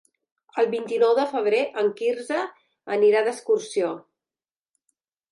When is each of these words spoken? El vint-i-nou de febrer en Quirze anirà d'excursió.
El 0.61 0.67
vint-i-nou 0.69 1.11
de 1.17 1.25
febrer 1.33 1.59
en 1.81 1.91
Quirze 1.99 2.39
anirà 2.95 3.21
d'excursió. 3.27 3.91